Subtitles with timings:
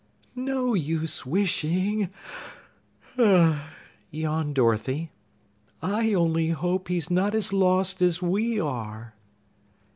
[0.33, 2.09] "No use wishing,"
[4.09, 5.11] yawned Dorothy.
[5.79, 9.13] "I only hope he's not as lost as we are."